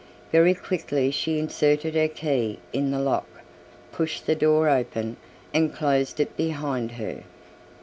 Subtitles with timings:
[0.31, 3.27] Very quickly she inserted her key in the lock,
[3.91, 5.17] pushed the door open
[5.53, 7.21] and closed it behind her.